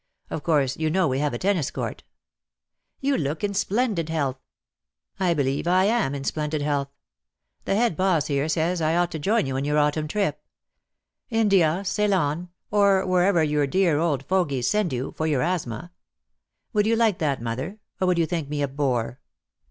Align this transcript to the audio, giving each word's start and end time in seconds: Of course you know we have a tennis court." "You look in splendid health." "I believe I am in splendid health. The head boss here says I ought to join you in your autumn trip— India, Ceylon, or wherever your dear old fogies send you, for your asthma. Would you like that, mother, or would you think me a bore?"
Of 0.31 0.41
course 0.41 0.77
you 0.77 0.89
know 0.89 1.07
we 1.07 1.19
have 1.19 1.31
a 1.35 1.37
tennis 1.37 1.69
court." 1.69 2.01
"You 3.01 3.15
look 3.15 3.43
in 3.43 3.53
splendid 3.53 4.09
health." 4.09 4.39
"I 5.19 5.35
believe 5.35 5.67
I 5.67 5.83
am 5.85 6.15
in 6.15 6.23
splendid 6.23 6.63
health. 6.63 6.87
The 7.65 7.75
head 7.75 7.95
boss 7.95 8.25
here 8.25 8.49
says 8.49 8.81
I 8.81 8.95
ought 8.95 9.11
to 9.11 9.19
join 9.19 9.45
you 9.45 9.57
in 9.57 9.63
your 9.63 9.77
autumn 9.77 10.07
trip— 10.07 10.41
India, 11.43 11.83
Ceylon, 11.85 12.49
or 12.71 13.05
wherever 13.05 13.43
your 13.43 13.67
dear 13.67 13.99
old 13.99 14.25
fogies 14.25 14.67
send 14.67 14.91
you, 14.91 15.13
for 15.15 15.27
your 15.27 15.43
asthma. 15.43 15.91
Would 16.73 16.87
you 16.87 16.95
like 16.95 17.19
that, 17.19 17.39
mother, 17.39 17.77
or 17.99 18.07
would 18.07 18.17
you 18.17 18.25
think 18.25 18.49
me 18.49 18.63
a 18.63 18.67
bore?" 18.67 19.19